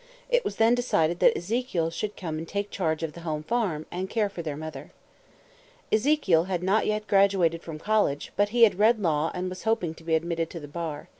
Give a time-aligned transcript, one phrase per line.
[0.31, 3.85] It was then decided that Ezekiel should come and take charge of the home farm,
[3.91, 4.89] and care for their mother.
[5.91, 9.93] Ezekiel had not yet graduated from college, but he had read law and was hoping
[9.93, 11.07] to be admitted to the bar.